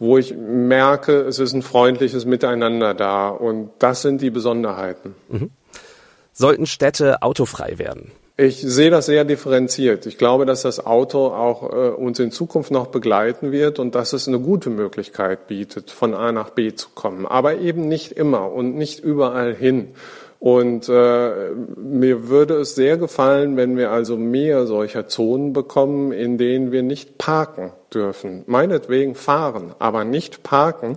wo 0.00 0.16
ich 0.16 0.34
merke, 0.34 1.20
es 1.20 1.38
ist 1.38 1.52
ein 1.52 1.62
freundliches 1.62 2.24
Miteinander 2.24 2.94
da 2.94 3.28
und 3.28 3.70
das 3.78 4.02
sind 4.02 4.22
die 4.22 4.30
Besonderheiten. 4.30 5.14
Mhm 5.28 5.50
sollten 6.38 6.66
Städte 6.66 7.22
autofrei 7.22 7.78
werden? 7.78 8.12
Ich 8.40 8.60
sehe 8.60 8.90
das 8.90 9.06
sehr 9.06 9.24
differenziert. 9.24 10.06
Ich 10.06 10.16
glaube, 10.16 10.46
dass 10.46 10.62
das 10.62 10.86
Auto 10.86 11.26
auch 11.26 11.72
äh, 11.72 11.88
uns 11.90 12.20
in 12.20 12.30
Zukunft 12.30 12.70
noch 12.70 12.86
begleiten 12.86 13.50
wird 13.50 13.80
und 13.80 13.96
dass 13.96 14.12
es 14.12 14.28
eine 14.28 14.38
gute 14.38 14.70
Möglichkeit 14.70 15.48
bietet, 15.48 15.90
von 15.90 16.14
A 16.14 16.30
nach 16.30 16.50
B 16.50 16.72
zu 16.72 16.90
kommen. 16.94 17.26
Aber 17.26 17.58
eben 17.58 17.88
nicht 17.88 18.12
immer 18.12 18.52
und 18.52 18.76
nicht 18.76 19.00
überall 19.00 19.52
hin. 19.52 19.88
Und 20.38 20.88
äh, 20.88 21.50
mir 21.76 22.28
würde 22.28 22.54
es 22.60 22.76
sehr 22.76 22.96
gefallen, 22.96 23.56
wenn 23.56 23.76
wir 23.76 23.90
also 23.90 24.16
mehr 24.16 24.68
solcher 24.68 25.08
Zonen 25.08 25.52
bekommen, 25.52 26.12
in 26.12 26.38
denen 26.38 26.70
wir 26.70 26.84
nicht 26.84 27.18
parken 27.18 27.72
dürfen. 27.92 28.44
Meinetwegen 28.46 29.16
fahren, 29.16 29.74
aber 29.80 30.04
nicht 30.04 30.44
parken 30.44 30.96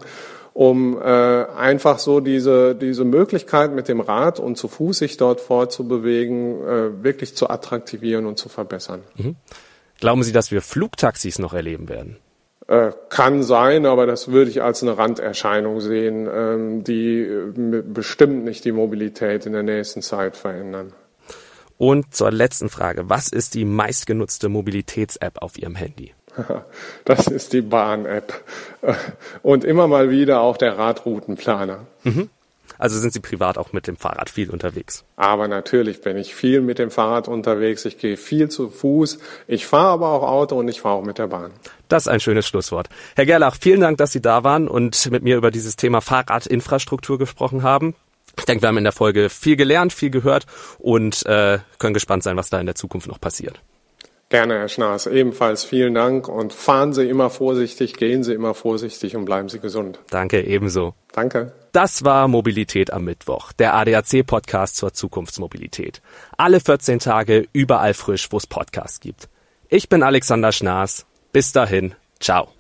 um 0.54 0.98
äh, 0.98 1.06
einfach 1.06 2.00
so 2.00 2.20
diese, 2.20 2.76
diese 2.76 3.06
Möglichkeit 3.06 3.74
mit 3.74 3.88
dem 3.88 4.02
Rad 4.02 4.40
und 4.40 4.58
zu 4.58 4.68
Fuß 4.68 5.00
sich 5.00 5.18
dort 5.18 5.40
fortzubewegen, 5.40 6.62
äh, 6.62 7.04
wirklich 7.04 7.36
zu 7.36 7.50
attraktivieren 7.50 8.26
und 8.26 8.38
zu 8.38 8.50
verbessern. 8.50 9.02
Mhm. 9.16 9.36
Glauben 10.00 10.24
Sie, 10.24 10.32
dass 10.32 10.52
wir 10.52 10.62
Flugtaxis 10.62 11.40
noch 11.40 11.54
erleben 11.54 11.88
werden? 11.88 12.18
Äh, 12.68 12.92
kann 13.10 13.44
sein, 13.44 13.86
aber 13.86 14.06
das 14.06 14.30
würde 14.30 14.50
ich 14.50 14.62
als 14.62 14.82
eine 14.82 14.98
Randerscheinung 14.98 15.82
sehen, 15.82 16.28
ähm, 16.32 16.84
die 16.84 17.20
äh, 17.20 17.82
bestimmt 17.82 18.44
nicht 18.44 18.66
die 18.66 18.72
Mobilität 18.72 19.46
in 19.46 19.54
der 19.54 19.64
nächsten 19.64 20.02
Zeit 20.02 20.38
verändern. 20.38 20.94
Und 21.78 22.14
zur 22.14 22.32
letzten 22.32 22.70
Frage. 22.70 23.10
Was 23.10 23.28
ist 23.28 23.56
die 23.56 23.66
meistgenutzte 23.66 24.50
Mobilitäts-App 24.50 25.42
auf 25.42 25.58
Ihrem 25.58 25.76
Handy? 25.76 26.14
Das 27.06 27.28
ist 27.28 27.54
die 27.54 27.62
Bahn-App. 27.62 28.34
Und 29.42 29.64
immer 29.64 29.88
mal 29.88 30.10
wieder 30.10 30.42
auch 30.42 30.58
der 30.58 30.78
Radroutenplaner. 30.78 31.86
Mhm. 32.04 32.30
Also 32.82 32.98
sind 32.98 33.14
Sie 33.14 33.20
privat 33.20 33.60
auch 33.60 33.74
mit 33.74 33.86
dem 33.86 33.96
Fahrrad 33.96 34.32
viel 34.32 34.50
unterwegs? 34.50 35.04
Aber 35.16 35.48
natürlich 35.48 36.02
bin 36.02 36.18
ich 36.18 36.34
viel 36.34 36.62
mit 36.62 36.80
dem 36.80 36.90
Fahrrad 36.90 37.28
unterwegs. 37.28 37.86
Ich 37.86 38.00
gehe 38.00 38.18
viel 38.18 38.50
zu 38.50 38.72
Fuß. 38.72 39.20
Ich 39.48 39.68
fahre 39.68 39.90
aber 39.90 40.08
auch 40.10 40.24
Auto 40.24 40.58
und 40.58 40.68
ich 40.68 40.82
fahre 40.82 40.96
auch 40.96 41.04
mit 41.04 41.20
der 41.20 41.28
Bahn. 41.28 41.52
Das 41.90 42.04
ist 42.04 42.08
ein 42.08 42.20
schönes 42.20 42.48
Schlusswort. 42.48 42.90
Herr 43.16 43.28
Gerlach, 43.28 43.56
vielen 43.60 43.82
Dank, 43.82 44.00
dass 44.00 44.12
Sie 44.12 44.22
da 44.22 44.44
waren 44.44 44.68
und 44.68 45.12
mit 45.12 45.22
mir 45.22 45.38
über 45.38 45.52
dieses 45.52 45.76
Thema 45.76 46.02
Fahrradinfrastruktur 46.02 47.20
gesprochen 47.20 47.62
haben. 47.62 47.94
Ich 48.40 48.46
denke, 48.46 48.64
wir 48.64 48.70
haben 48.70 48.78
in 48.78 48.84
der 48.84 48.94
Folge 48.94 49.30
viel 49.30 49.58
gelernt, 49.58 49.94
viel 49.94 50.10
gehört 50.10 50.48
und 50.80 51.24
äh, 51.28 51.60
können 51.78 51.94
gespannt 51.94 52.24
sein, 52.24 52.36
was 52.36 52.50
da 52.50 52.60
in 52.60 52.66
der 52.66 52.76
Zukunft 52.76 53.08
noch 53.08 53.22
passiert. 53.22 53.62
Gerne, 54.32 54.60
Herr 54.60 54.70
Schnaas. 54.70 55.08
Ebenfalls 55.08 55.66
vielen 55.66 55.94
Dank 55.94 56.30
und 56.30 56.54
fahren 56.54 56.94
Sie 56.94 57.08
immer 57.10 57.30
vorsichtig, 57.30 57.98
gehen 57.98 58.24
Sie 58.24 58.34
immer 58.34 58.54
vorsichtig 58.54 59.18
und 59.18 59.26
bleiben 59.26 59.50
Sie 59.50 59.60
gesund. 59.60 60.00
Danke, 60.10 60.42
ebenso. 60.42 60.94
Danke. 61.12 61.52
Das 61.74 62.06
war 62.06 62.30
Mobilität 62.30 62.94
am 62.94 63.04
Mittwoch, 63.04 63.52
der 63.52 63.74
ADAC-Podcast 63.76 64.78
zur 64.78 64.94
Zukunftsmobilität. 64.94 66.02
Alle 66.38 66.62
14 66.62 67.00
Tage 67.00 67.46
überall 67.52 67.94
frisch, 67.94 68.30
wo 68.32 68.38
es 68.38 68.48
Podcasts 68.48 69.02
gibt. 69.02 69.28
Ich 69.68 69.90
bin 69.90 70.02
Alexander 70.02 70.54
Schnaas. 70.54 71.06
Bis 71.34 71.52
dahin, 71.52 71.94
ciao. 72.22 72.48